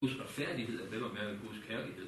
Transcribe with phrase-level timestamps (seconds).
[0.00, 2.06] Guds retfærdighed er vel og mærke Guds kærlighed.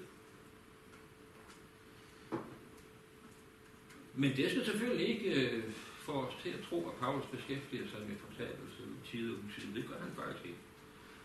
[4.15, 8.01] Men det skal selvfølgelig ikke øh, få os til at tro, at Paulus beskæftiger sig
[8.09, 9.75] med fortabelse i tid og utid.
[9.75, 10.59] Det gør han faktisk ikke.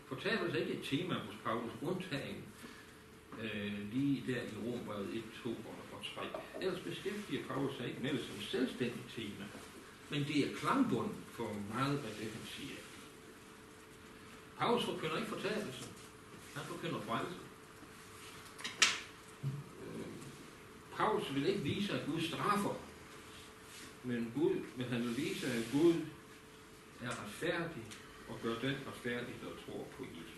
[0.06, 2.42] Fortabelse er ikke et tema hos Paulus, undtagen
[3.42, 6.22] øh, lige der i Rombrevet 1, 2 og 3.
[6.60, 9.44] Ellers beskæftiger Paulus sig ikke med det som selvstændigt tema.
[10.10, 12.80] Men det er klangbunden for meget af det, han siger.
[14.58, 15.88] Paulus forkynder ikke fortabelse.
[16.54, 17.38] Han forkynder frelse.
[19.84, 20.06] Øh,
[20.96, 22.74] Paulus vil ikke vise, at Gud straffer,
[24.04, 25.94] men, Gud, men han vil vise, at Gud
[27.02, 27.84] er retfærdig
[28.28, 30.34] og gør den retfærdig, der tror på Jesus.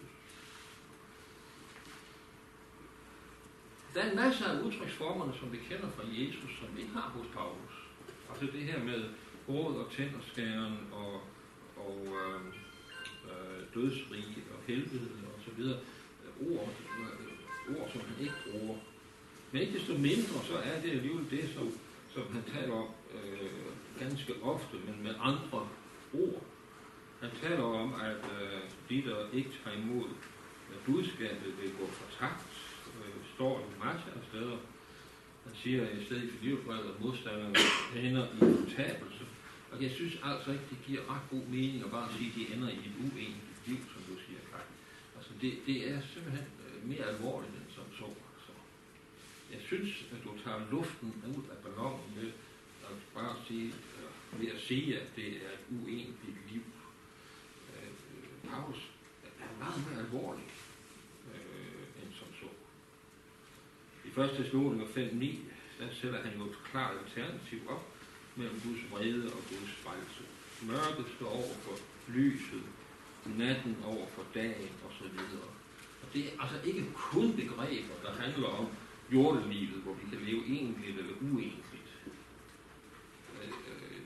[3.94, 7.08] Der er en masse af udtryksformerne, som vi kender fra Jesus, som vi ikke har
[7.08, 7.74] hos Paulus.
[8.30, 9.10] Altså det her med
[9.48, 11.22] råd og tænderskæren og,
[11.76, 12.40] og øh,
[13.30, 15.78] øh, dødsrige og helvede og så videre.
[16.40, 16.68] Ord,
[17.76, 18.76] ord, som han ikke bruger.
[19.52, 21.72] Men ikke desto mindre, så er det alligevel det, som,
[22.14, 23.50] som han taler om øh,
[23.98, 25.68] ganske ofte, men med andre
[26.14, 26.42] ord.
[27.20, 30.08] Han taler om, at øh, de, der ikke tager imod
[30.86, 32.46] budskabet, vil gå for takt.
[32.86, 34.56] Øh, står i masser af steder.
[35.44, 37.56] Han siger i stedet for livsbrevet, at modstanderne
[37.94, 39.24] ender i fortabelse.
[39.72, 42.54] Og jeg synes altså ikke, det giver ret god mening at bare sige, at de
[42.54, 44.75] ender i et uenigt liv, som du siger, Karin.
[45.26, 48.04] Altså det, det er simpelthen øh, mere alvorligt end som så.
[48.04, 48.52] Altså.
[49.52, 52.30] Jeg synes, at du tager luften ud af ballonen ved
[52.90, 56.62] at bare sige, øh, ved at sige, at det er et uenigt liv.
[57.72, 57.90] Øh,
[58.50, 58.90] Paulus
[59.24, 60.48] er meget mere alvorlig
[61.34, 62.48] øh, end som så.
[64.04, 64.30] I 1.
[64.30, 65.38] Thessaloniker 5.9,
[65.78, 67.94] der sætter han jo et klart alternativ op
[68.36, 70.22] mellem Guds vrede og Guds frelse.
[70.62, 71.76] Mørket står over for
[72.08, 72.62] lyset,
[73.38, 75.18] natten over for dagen osv.
[76.02, 78.66] Og det er altså ikke kun begreber, der handler om
[79.12, 81.90] jordelivet, hvor vi kan leve egentligt eller uegentligt.
[83.42, 84.00] Øh,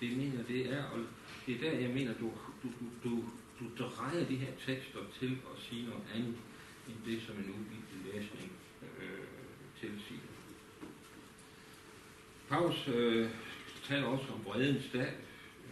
[0.00, 0.98] det mener det er, og
[1.46, 2.68] det er der, jeg mener, du, du,
[3.04, 3.24] du,
[3.58, 6.36] du drejer de her tekster til at sige noget andet,
[6.88, 8.52] end det, som en uvildig læsning
[8.82, 9.26] øh,
[9.80, 10.20] tilsiger.
[12.48, 13.30] Paus øh,
[13.84, 15.12] taler også om vredens dag,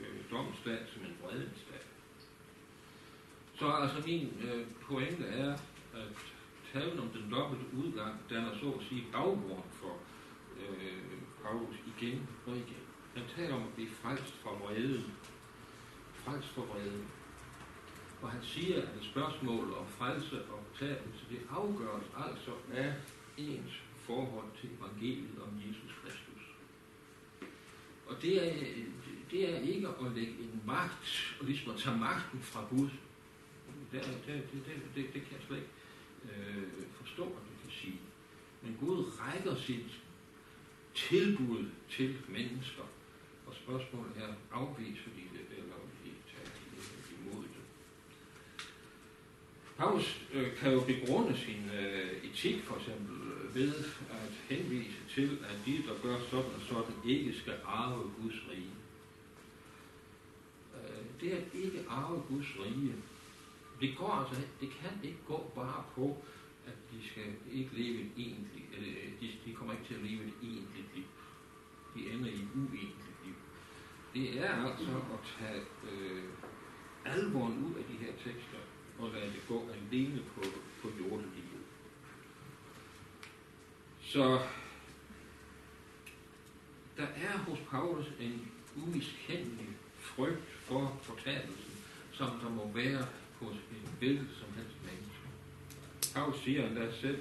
[0.00, 1.73] øh, dommens dag som en vredens dag.
[3.58, 5.52] Så altså min øh, pointe er,
[5.94, 6.16] at
[6.72, 9.96] talen om den dobbelte udgang, den er så at sige baggrund for
[10.60, 12.84] øh, Paulus igen og igen.
[13.14, 15.14] Han taler om at blive frelst fra vreden.
[16.14, 17.06] Frelst fra vreden.
[18.22, 22.94] Og han siger, at spørgsmålet om frelse og tabelse, det afgøres altså af
[23.36, 26.42] ens forhold til evangeliet om Jesus Kristus.
[28.06, 28.64] Og det er,
[29.30, 32.88] det er ikke at lægge en magt, og ligesom at tage magten fra Gud.
[33.94, 35.68] Det, det, det, det, det, det kan jeg slet ikke
[36.24, 36.62] øh,
[36.92, 38.00] forstå, at du kan sige.
[38.62, 40.00] Men Gud rækker sit
[40.94, 42.82] tilbud til mennesker.
[43.46, 46.50] Og spørgsmålet er, afviser de det, eller de tager
[47.20, 47.64] imod det?
[49.76, 53.16] Paulus øh, kan jo begrunde sin øh, etik for eksempel
[53.54, 53.74] ved
[54.10, 58.74] at henvise til, at de, der gør sådan og sådan, ikke skal arve Guds rige.
[60.74, 62.94] Øh, det at ikke arve Guds rige,
[63.80, 66.24] det går altså, det kan ikke gå bare på,
[66.66, 70.24] at de skal ikke leve et egentligt, eller de, de kommer ikke til at leve
[70.24, 71.04] et egentligt liv.
[71.94, 73.34] De ender i et uegentligt liv.
[74.14, 76.24] Det er altså at tage øh,
[77.04, 78.58] alvoren ud af de her tekster,
[78.98, 80.40] og lade det gå alene på,
[80.82, 81.64] på jordelivet.
[84.00, 84.40] Så
[86.96, 89.68] der er hos Paulus en umiskendelig
[89.98, 91.72] frygt for fortabelsen,
[92.12, 93.06] som der må være
[93.40, 95.26] hos en hvilket som helst menneske.
[96.14, 97.18] Paulus siger endda selv,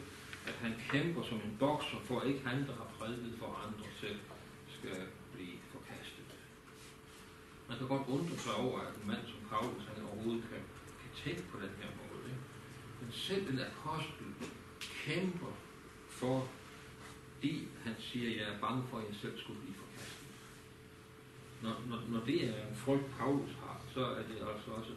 [0.48, 3.88] at han kæmper som en bokser, for at ikke han, der har prædiket for andre
[4.02, 4.20] selv,
[4.78, 5.00] skal
[5.34, 6.30] blive forkastet.
[7.70, 10.62] Man kan godt undre sig over, at en mand som Paulus, han overhovedet kan,
[11.02, 12.24] kan tænke på den her måde.
[12.32, 12.44] Ikke?
[13.02, 14.28] Men selv en apostel
[15.06, 15.54] kæmper
[16.10, 16.48] for
[17.44, 20.28] fordi han siger, at jeg er bange for, at jeg selv skulle blive forkastet.
[21.64, 24.94] Når, når, når det er en frygt, Paulus har, så er det altså også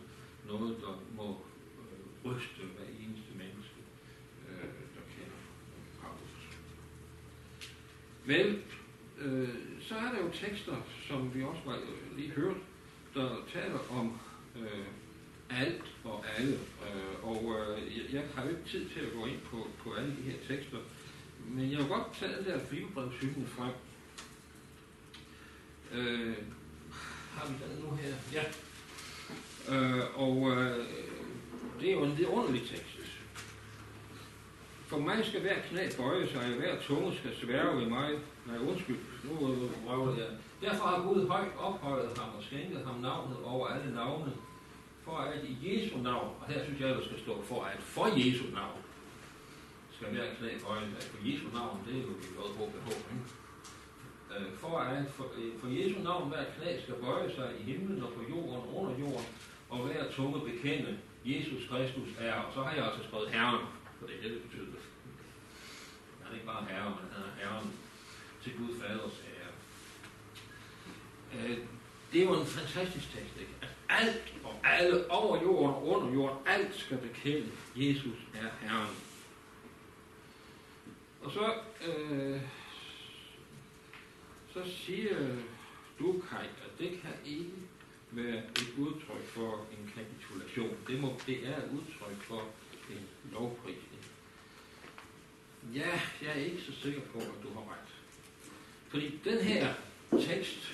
[0.47, 1.45] noget, der må
[1.79, 3.81] øh, ryste hver eneste menneske,
[4.49, 5.41] øh, der kender
[6.01, 6.35] Paulus.
[8.25, 8.63] Men
[9.19, 10.77] øh, så er der jo tekster,
[11.09, 12.57] som vi også var øh, lige hørt,
[13.15, 14.19] der taler om
[14.57, 14.87] øh,
[15.51, 16.55] alt og alle.
[16.55, 19.93] Øh, og øh, jeg, jeg har jo ikke tid til at gå ind på, på
[19.93, 20.79] alle de her tekster,
[21.49, 23.73] men jeg vil godt tage den der filmbrevshytten frem.
[25.93, 26.37] Øh,
[27.33, 28.15] har vi den nu her?
[28.33, 28.43] Ja.
[29.73, 30.85] Øh, og øh,
[31.81, 32.97] det er jo en vidunderlig tekst.
[34.87, 38.11] For mig skal hver knæ bøje sig, og hver tunge skal sværge ved mig.
[38.47, 39.33] Nej, undskyld, nu
[39.87, 40.31] røvede jeg.
[40.63, 44.33] Derfor har Gud højt ophøjet ham og skænket ham navnet over alle navne,
[45.05, 48.07] for at i Jesu navn, og her synes jeg, der skal stå for at for
[48.07, 48.81] Jesu navn,
[49.97, 51.11] skal hver knæ bøje sig.
[51.11, 53.29] For Jesu navn, det er jo vi godt håbe, håbe, ikke?
[54.33, 58.03] Øh, for at for, øh, for Jesu navn hver knæ skal bøje sig i himlen
[58.03, 59.27] og på jorden under jorden,
[59.77, 62.35] og hver tunge bekende Jesus Kristus er.
[62.35, 63.67] Og så har jeg også skrevet Herren,
[63.99, 64.81] for det er det, det betyder.
[66.23, 67.73] Han er ikke bare Herre, men han er Herren
[68.43, 69.53] til Gud Faders ære.
[71.35, 71.59] Øh,
[72.13, 73.53] det er jo en fantastisk tekst, ikke?
[73.63, 78.97] At alt og alle over jorden og under jorden, alt skal bekende, Jesus er Herren.
[81.23, 81.55] Og så,
[81.87, 82.41] øh,
[84.53, 85.17] så siger
[85.99, 87.51] du, Kai, at det kan ikke
[88.11, 90.77] være et udtryk for en kapitulation.
[90.89, 92.43] Det, må, det er et udtryk for
[92.91, 94.03] en lovprisning.
[95.75, 97.91] Ja, jeg er ikke så sikker på, at du har ret.
[98.89, 99.75] Fordi den her
[100.11, 100.73] tekst,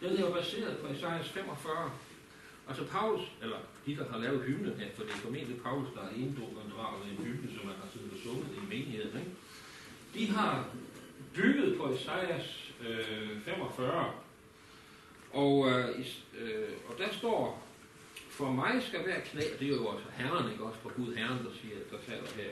[0.00, 1.90] den er jo baseret på Esajas 45.
[2.68, 6.02] Altså Paulus, eller de, der har lavet hymnen her, for det er formentlig Paulus, der
[6.02, 9.30] er inddraget en hymne, som man har siddet og sunget i menigheden, ikke?
[10.14, 10.68] de har
[11.34, 14.12] bygget på Esajas øh, 45.
[15.32, 15.88] Og, øh,
[16.38, 17.66] øh, og der står,
[18.30, 21.38] for mig skal være knæ, det er jo også Herren, ikke også for Gud Herren,
[21.38, 22.50] der siger, der taler her.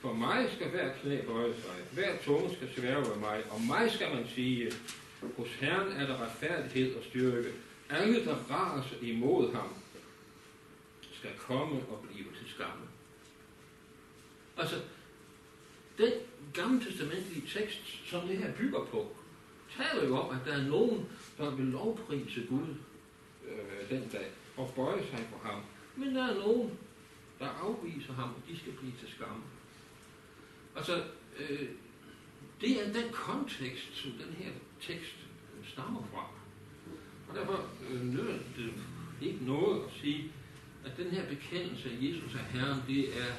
[0.00, 3.90] For mig skal hver knæ bøje sig, hver tunge skal sværge ved mig, og mig
[3.90, 4.72] skal man sige,
[5.36, 7.48] hos Herren er der retfærdighed og styrke.
[7.90, 9.74] Alle, der raser imod ham,
[11.12, 12.82] skal komme og blive til skamme.
[14.56, 14.76] Altså,
[15.98, 16.12] den
[16.54, 19.16] gamle testamentlige tekst, som det her bygger på,
[19.76, 21.06] taler jo om, at der er nogen,
[21.38, 22.74] der vil lovprise Gud
[23.48, 25.60] øh, den dag og bøje sig for ham.
[25.96, 26.78] Men der er nogen,
[27.38, 29.42] der afviser ham, og de skal blive til skamme.
[30.76, 31.02] Altså,
[31.38, 31.68] øh,
[32.60, 34.50] det er den kontekst, som den her
[34.80, 35.16] tekst
[35.58, 36.26] øh, stammer fra.
[37.28, 38.72] Og derfor øh, nytter det
[39.22, 40.32] ikke noget at sige,
[40.84, 43.32] at den her bekendelse af Jesus er Herren, det er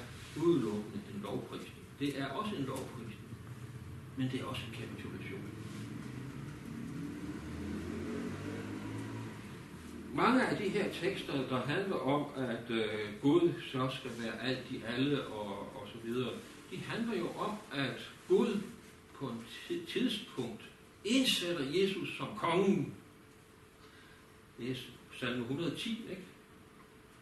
[0.44, 1.86] udelukkende en lovprisning.
[2.00, 3.28] Det er også en lovprisning,
[4.18, 5.42] men det er også en kapitulation.
[10.16, 14.72] Mange af de her tekster, der handler om, at øh, Gud så skal være alt
[14.72, 16.34] i alle og, og så videre,
[16.72, 18.62] de handler jo om, at Gud
[19.14, 19.32] på
[19.70, 20.62] et tidspunkt
[21.06, 22.94] indsætter Jesus som kongen.
[24.58, 24.76] Det er
[25.20, 26.24] salme 110, ikke?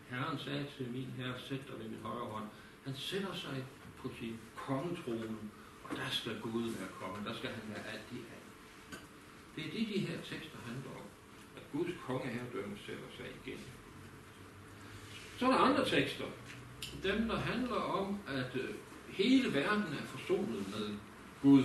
[0.09, 2.45] Herren sagde til min herre, sæt dig ved min højre hånd.
[2.86, 3.65] Han sætter sig
[3.97, 5.38] på sin kongetrone,
[5.83, 7.25] og der skal Gud være konge.
[7.25, 9.01] Der skal han være alt i alt.
[9.56, 11.02] Det er det, de her tekster handler om.
[11.73, 13.59] Guds kongeherredømme sætter sig igen.
[15.37, 16.25] Så er der andre tekster.
[17.03, 18.69] Dem, der handler om, at øh,
[19.09, 20.95] hele verden er forsonet med
[21.41, 21.63] Gud.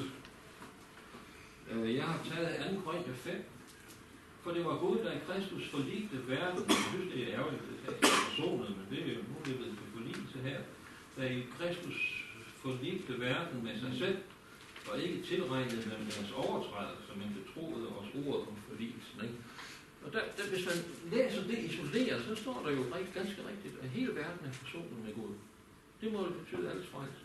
[1.70, 2.80] Øh, jeg har taget 2.
[2.80, 3.44] Korinther 5,
[4.42, 6.64] for det var Gud, der i Kristus forligte verden.
[6.68, 9.54] Jeg synes, det er ærgerligt, at det er forsonet, men det er jo nu det
[9.54, 10.60] er ved forligelse her.
[11.16, 12.24] Der i Kristus
[12.56, 14.18] forligte verden med sig selv,
[14.90, 19.20] og ikke tilregnet dem deres overtrædelser, men betroede os ordet om forligelsen.
[19.22, 19.34] Ikke?
[20.04, 20.76] Og der, der, hvis man
[21.12, 25.04] læser det isoleret, så står der jo rigtig, ganske rigtigt, at hele verden er forsonet
[25.04, 25.34] med Gud.
[26.00, 27.24] Det må det betyde alles frelse.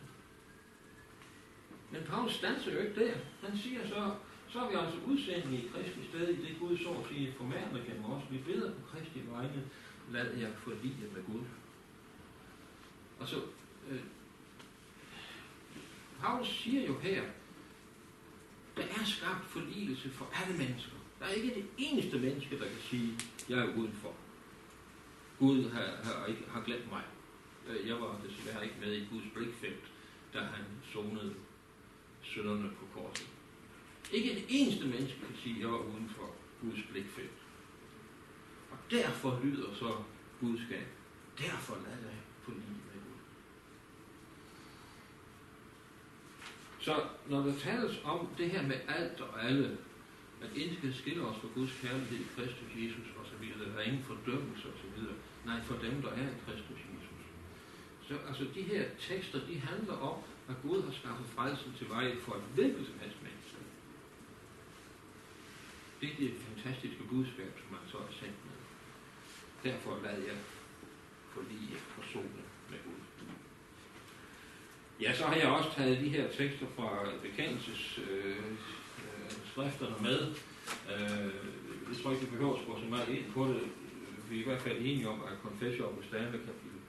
[1.91, 3.13] Men Paulus standser jo ikke der.
[3.43, 4.15] Han siger så,
[4.49, 7.85] så er vi altså udsendte i Kristi sted i det Gud så at sige formaner
[7.85, 8.23] gennem os.
[8.31, 9.63] Vi beder på Kristi vegne,
[10.11, 11.41] lad jer forlige med Gud.
[13.19, 13.41] Og så,
[13.89, 13.99] øh,
[16.21, 17.23] Paulus siger jo her,
[18.77, 21.02] der er skabt forligelse for alle mennesker.
[21.23, 23.13] Der er ikke det eneste menneske, der kan sige,
[23.49, 24.13] jeg er udenfor.
[25.39, 27.03] Gud har, har, ikke, har glemt mig.
[27.67, 29.83] Øh, jeg var desværre ikke med i Guds blikfelt,
[30.33, 31.33] da han sonede
[32.23, 33.27] sønderne på korset.
[34.11, 37.39] Ikke et eneste menneske kan sige, jeg var uden for Guds blikfelt.
[38.71, 39.95] Og derfor lyder så
[40.39, 40.87] budskab.
[41.37, 43.19] Derfor lad dig på lige med Gud.
[46.79, 49.77] Så når der tales om det her med alt og alle,
[50.43, 54.03] at intet kan skille os fra Guds kærlighed i Kristus Jesus osv., der er ingen
[54.03, 54.97] fordømmelse osv.,
[55.45, 57.21] nej, for dem, der er i Kristus Jesus.
[58.07, 60.17] Så altså de her tekster, de handler om,
[60.49, 63.57] at Gud har skaffet frelsen til vej for et hvilket som helst menneske.
[66.01, 68.57] Det er det fantastiske budskab, som man så er sendt med.
[69.71, 70.37] Derfor lad jeg
[71.33, 73.01] forlige personer med Gud.
[75.01, 76.89] Ja, så har jeg også taget de her tekster fra
[77.21, 78.35] bekendelses øh,
[79.57, 80.19] med.
[80.91, 81.33] Øh,
[81.89, 83.61] jeg tror ikke, vi behøver at gå så meget ind på det.
[84.29, 86.79] Vi er i hvert fald enige om, at Confessio Augustana kapitel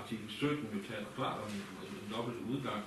[0.00, 1.50] artikel 17 jo taler klart om
[2.02, 2.82] en dobbelt udgang.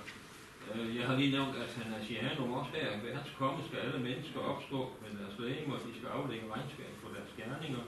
[0.68, 2.88] Øh, jeg har lige nævnt, at han er Sianum også her.
[3.02, 7.08] Ved hans komme skal alle mennesker opstå med deres lægemer, de skal aflægge regnskab for
[7.16, 7.84] deres gerninger.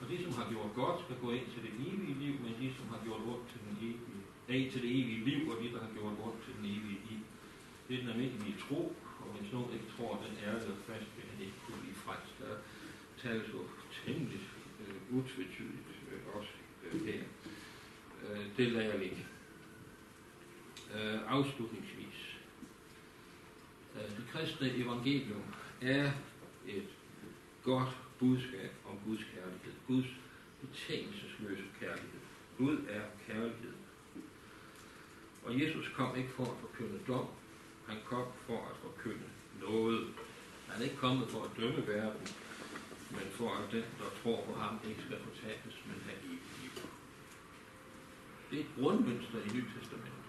[0.00, 2.66] Og de, som har gjort godt, skal gå ind til det evige liv, men de,
[2.78, 5.80] som har gjort ondt til, den evige, nej, til det evige liv, og de, der
[5.86, 7.22] har gjort ondt til den evige liv.
[7.86, 8.80] Det er den almindelige tro,
[9.24, 12.32] konvention ikke tror, at den er der fast, vil han ikke kunne blive frelst.
[12.40, 12.54] Der
[13.22, 13.60] tales jo
[14.04, 14.40] temmelig
[14.80, 16.50] øh, utvetydigt øh, også
[16.84, 17.22] øh, her.
[18.24, 19.26] Øh, det lader jeg ligge.
[20.94, 22.38] Øh, afslutningsvis.
[23.94, 25.44] Øh, det kristne evangelium
[25.80, 26.10] er
[26.66, 26.88] et
[27.62, 27.88] godt
[28.18, 29.72] budskab om Guds kærlighed.
[29.86, 30.06] Guds
[30.60, 32.20] betingelsesløse kærlighed.
[32.58, 33.72] Gud er kærlighed.
[35.44, 37.26] Og Jesus kom ikke for at forkynde dom.
[37.88, 39.28] Han kom for at forkynde
[39.60, 40.14] noget.
[40.68, 42.26] Han er ikke kommet for at dømme verden,
[43.10, 46.74] men for at den, der tror på ham, ikke skal fortabes, men have evigt liv.
[48.50, 50.24] Det er et grundmønster i Nyt Testament.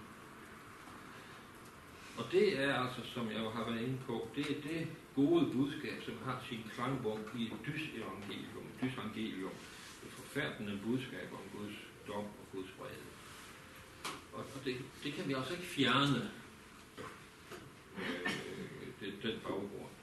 [2.17, 5.51] Og det er altså, som jeg jo har været inde på, det er det gode
[5.53, 9.55] budskab, som har sin klangbog i et dysevangelium, et dysevangelium,
[10.05, 11.75] et forfærdende budskab om Guds
[12.07, 13.11] dom og Guds vrede.
[14.33, 16.31] Og, og det, det kan vi altså ikke fjerne,
[19.25, 19.95] den baggrund.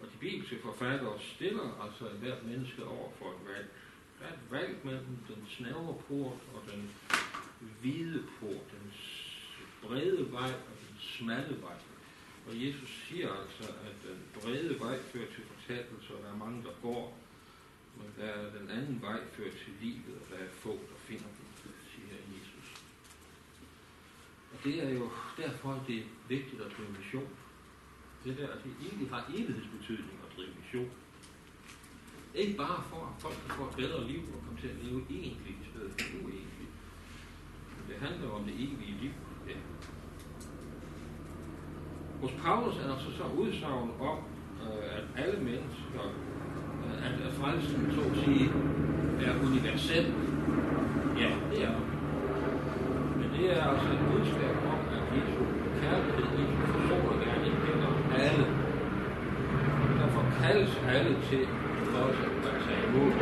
[0.00, 3.70] Og de bibelske forfattere stiller altså hvert menneske over for et valg.
[4.18, 6.90] Der er et valg mellem den snævre port og den
[7.80, 8.92] hvide port, den
[9.82, 11.78] brede vej og den smalle vej.
[12.48, 16.62] Og Jesus siger altså, at den brede vej fører til fortabelse, og der er mange,
[16.62, 17.18] der går.
[17.96, 21.24] Men der er den anden vej fører til livet, og der er få, der finder
[21.38, 22.82] den, siger Jesus.
[24.52, 27.28] Og det er jo derfor, det er vigtigt at drive mission.
[28.24, 30.90] Det der, det egentlig har evighedsbetydning at drive mission.
[32.34, 35.54] Ikke bare for, at folk får et bedre liv og kommer til at leve egentlig
[35.62, 36.72] i stedet for uegentligt.
[37.88, 39.12] Det handler om det evige liv.
[39.48, 39.56] Ja.
[42.22, 44.18] Hos Paulus er der så så udsagn om,
[44.62, 46.04] øh, at alle mennesker,
[46.84, 48.46] øh, at, at frelsen, så at sige,
[49.26, 50.06] er universel.
[51.22, 51.76] Ja, det er.
[53.18, 55.44] Men det er altså et budskab om, at Jesu
[55.80, 57.92] kærlighed, Jesu forsonergærning gælder
[58.26, 58.46] alle.
[60.00, 60.22] Derfor
[60.86, 61.48] kaldet til
[61.94, 63.12] også at tage imod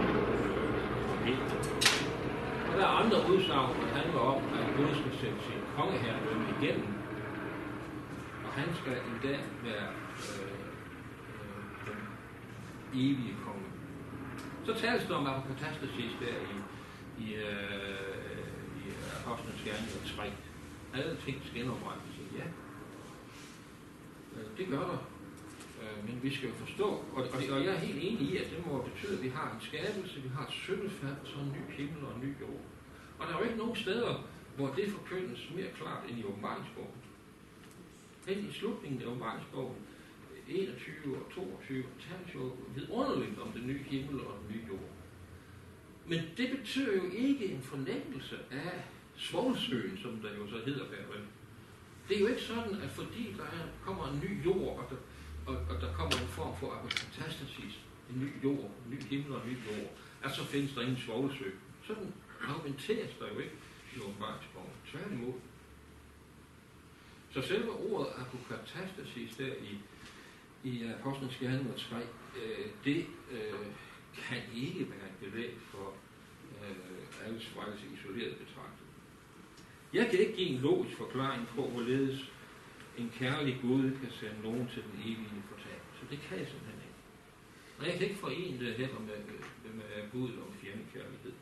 [2.71, 6.88] og der er andre udsagn, der handler om, at Gud skal sætte sin kongeherredømme igennem.
[8.45, 9.88] Og han skal i dag være
[10.31, 10.52] øh,
[11.35, 12.00] øh, den
[12.95, 13.69] evige konge.
[14.67, 16.57] Så tales der om apokatastasis der i,
[17.25, 18.47] i, øh,
[18.81, 18.85] i
[19.25, 20.33] Apostlenes Gerninger 3.
[20.95, 22.14] Alle ting skal genoprettes.
[22.38, 22.47] Ja,
[24.37, 25.20] øh, det gør der.
[25.81, 28.51] Øh, men vi skal jo forstå, og, og, og jeg er helt enig i, at
[28.51, 31.75] det må betyde, at vi har en skabelse, vi har et syndefald, så en ny
[31.77, 32.65] himmel og en ny jord.
[33.19, 34.15] Og der er jo ikke nogen steder,
[34.57, 37.01] hvor det forkyndes mere klart end i åbenbaringsbogen.
[38.29, 39.77] Hen i slutningen af åbenbaringsbogen,
[40.49, 44.91] 21 og 22, tales jo vidunderligt om den nye himmel og den nye jord.
[46.07, 48.85] Men det betyder jo ikke en fornemmelse af
[49.17, 51.21] svoglsøen, som der jo så hedder der.
[52.09, 53.45] Det er jo ikke sådan, at fordi der
[53.85, 54.97] kommer en ny jord, og der,
[55.47, 57.75] og, og der kommer en form for apokatastasis,
[58.11, 59.91] en ny jord, en ny himmel og en ny jord,
[60.25, 61.51] at så findes der ingen svovlsø.
[61.87, 62.13] Sådan
[62.49, 63.55] argumenteres der jo ikke
[63.97, 64.71] i åbenbaringsbogen.
[64.91, 65.35] Tværtimod.
[67.31, 69.79] Så selve ordet apokatastasis der i,
[70.65, 73.67] i Apostlenes Gerninger 3, øh, det øh,
[74.15, 75.95] kan ikke være et belæg for
[76.63, 78.87] øh, alles frelse isoleret betragtet.
[79.93, 82.33] Jeg kan ikke give en logisk forklaring på, hvorledes
[82.99, 86.03] en kærlig Gud kan sende nogen til den evige fortabelse.
[86.11, 87.01] Det kan jeg simpelthen ikke.
[87.79, 89.19] Og jeg kan ikke forene det heller med,
[89.65, 91.33] med, med Gud om fjendekærlighed.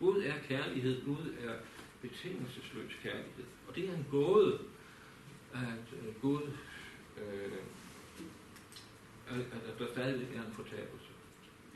[0.00, 1.54] Gud er kærlighed, Gud er
[2.02, 3.44] betingelsesløs kærlighed.
[3.68, 4.58] Og det er en gåde,
[5.54, 6.42] at øh, Gud,
[7.16, 7.52] øh,
[9.28, 11.10] at, at der stadigvæk er en fortabelse.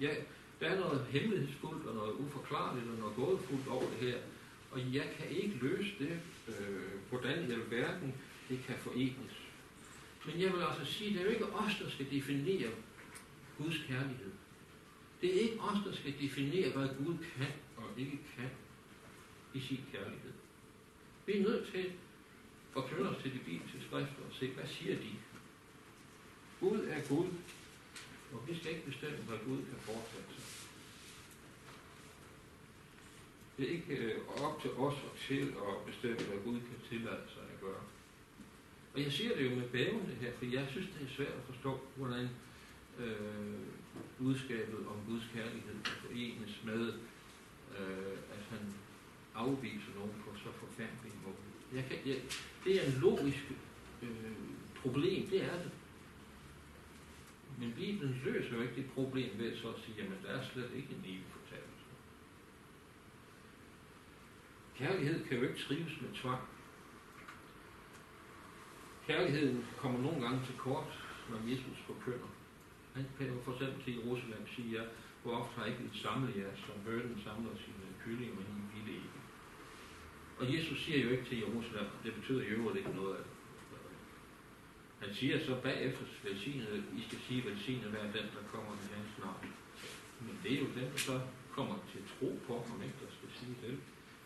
[0.01, 0.15] Ja,
[0.61, 4.19] der er noget hemmelighedsfuldt og noget uforklarligt og noget gådefuldt over det her,
[4.71, 8.15] og jeg kan ikke løse det, øh, hvordan i alverden
[8.51, 9.37] det kan forenes.
[10.27, 12.71] Men jeg vil altså sige, at det er jo ikke os, der skal definere
[13.59, 14.33] Guds kærlighed.
[15.21, 18.51] Det er ikke os, der skal definere, hvad Gud kan og ikke kan
[19.55, 20.33] i sin kærlighed.
[21.27, 21.93] Vi er nødt til
[22.77, 25.11] at knytte os til de bibelske skrifter og se, hvad siger de?
[26.61, 27.29] Gud er Gud,
[28.33, 30.45] og vi skal ikke bestemme, hvad Gud kan foretage sig.
[33.57, 37.23] Det er ikke øh, op til os og til at bestemme, hvad Gud kan tillade
[37.35, 37.83] sig at gøre.
[38.95, 41.45] Og jeg siger det jo med bævende her, for jeg synes, det er svært at
[41.47, 42.29] forstå, hvordan
[42.99, 43.61] øh,
[44.19, 46.93] budskabet om Guds kærlighed kan forenes med,
[47.79, 48.75] øh, at han
[49.35, 51.37] afviser nogen på så forfærdelig måde.
[51.75, 52.17] Jeg kan, jeg,
[52.65, 53.53] det er en logisk
[54.03, 54.09] øh,
[54.77, 55.71] problem, det er det.
[57.59, 60.71] Men Bibelen løser jo ikke det problem ved så at sige, at der er slet
[60.77, 61.85] ikke en evig fortabelse.
[64.79, 66.43] Kærlighed kan jo ikke trives med tvang.
[69.11, 70.93] Kærligheden kommer nogle gange til kort,
[71.31, 72.31] når Jesus forkynder.
[72.97, 74.81] Han kan jo for eksempel til Jerusalem sige,
[75.23, 78.63] hvor ofte har ikke et samlet jer, som hørten samler sine øh, kyllinger, men I
[78.75, 79.19] ville ikke.
[80.41, 83.35] Og Jesus siger jo ikke til Jerusalem, det betyder i øvrigt ikke noget af det.
[85.03, 89.13] Han siger så bagefter velsignet, I skal sige velsignet hver den, der kommer i hans
[89.25, 89.47] navn.
[90.27, 91.17] Men det er jo den, der så
[91.57, 93.75] kommer til tro på ham, ikke, der skal sige det.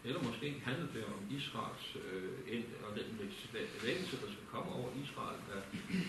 [0.04, 3.18] Eller måske handler det om Israels øh, end, og den
[3.82, 5.64] vækkelse, der skal komme over Israel, at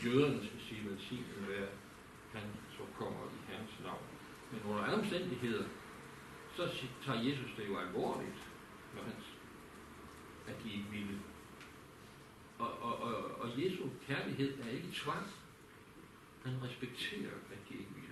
[0.06, 1.68] jøderne skal sige velsignet hver
[2.36, 4.06] han så kommer i hans navn.
[4.52, 5.66] Men under alle omstændigheder,
[6.56, 6.64] så
[7.06, 8.40] tager Jesus det jo alvorligt,
[8.96, 9.14] når han,
[10.48, 11.20] at de ikke ville.
[12.60, 15.28] Og, og, og, og Jesu kærlighed er ikke tvang.
[16.44, 18.05] Han respekterer, at de ikke ville.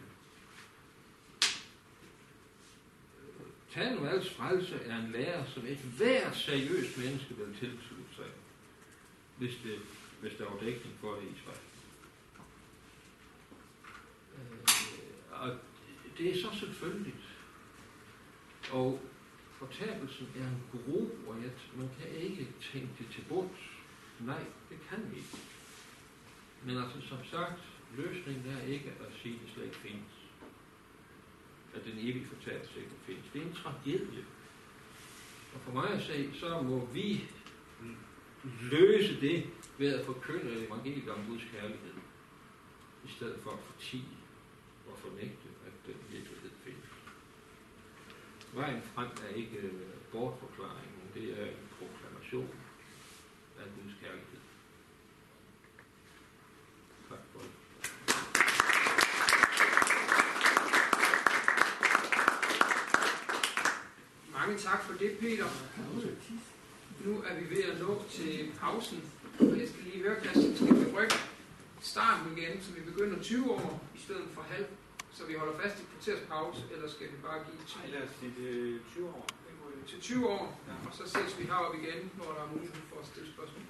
[3.73, 8.25] Talen om alles frelse er en lærer, som et hver seriøst menneske vil tilslutte sig,
[9.37, 9.79] hvis, det,
[10.21, 11.65] hvis der var dækning for det i Israel.
[14.37, 15.57] Øh, og
[16.17, 17.25] det er så selvfølgeligt.
[18.71, 19.01] Og
[19.51, 23.59] fortabelsen er en gro, og jeg, man kan ikke tænke det til bunds.
[24.19, 25.37] Nej, det kan vi ikke.
[26.65, 27.61] Men altså, som sagt,
[27.97, 30.22] løsningen er ikke at sige, at det slet ikke findes.
[31.75, 33.25] At den evige fortabelse ikke findes.
[33.33, 34.25] Det er en tragedie.
[35.53, 37.29] Og for mig at se, så må vi
[38.61, 39.45] løse det
[39.77, 41.93] ved at forkynde evangeliet om Guds kærlighed,
[43.05, 44.17] i stedet for at fortige
[44.91, 46.89] og fornægte, at den virkelighed findes.
[48.53, 49.73] Vejen frem er ikke øh,
[50.11, 52.49] bortforklaringen, det er en proklamation
[53.59, 54.39] af Guds kærlighed.
[57.09, 57.51] Tak for det.
[64.33, 65.47] Mange tak for det, Peter.
[67.05, 68.99] Nu er vi ved at nå til pausen,
[69.39, 71.17] og jeg skal lige høre, Christian, skal vi rykke
[71.81, 74.65] starten igen, så vi begynder 20 år i stedet for halv,
[75.17, 77.77] så vi holder fast i kvarters pause, eller skal vi bare give 10?
[77.77, 79.27] Nej, lad os sige 20 år.
[79.87, 80.73] Til 20 år, ja.
[80.87, 83.65] og så ses vi heroppe igen, hvor der er mulighed for at stille spørgsmål.